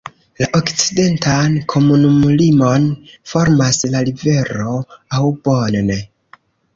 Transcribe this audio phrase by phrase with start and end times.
[0.41, 2.87] La okcidentan komunumlimon
[3.33, 4.73] formas la rivero
[5.19, 5.99] Aubonne.